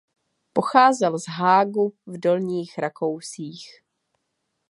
Pocházel 0.53 1.19
z 1.19 1.25
Haagu 1.27 1.93
v 2.05 2.19
Dolních 2.19 2.77
Rakousích. 2.77 3.67